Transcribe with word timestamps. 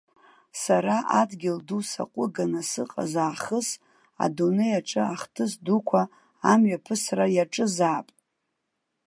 Сара 0.63 0.97
адгьыл 1.19 1.59
ду 1.67 1.81
саҟәыганы 1.89 2.61
сыҟаз 2.69 3.13
аахыс 3.25 3.69
адунеи 4.23 4.73
аҿы 4.79 5.01
ахҭыс 5.13 5.53
дуқәа 5.65 6.01
амҩаԥысра 6.51 7.25
иаҿызаап. 7.35 8.07